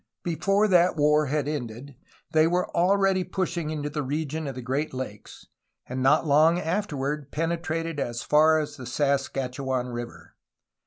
[0.23, 1.93] Before that war had ended
[2.31, 5.45] they were already pushing into the region of the Great Lakes,
[5.85, 10.33] and not long afterward penetrated as far as the Saskatchewan River.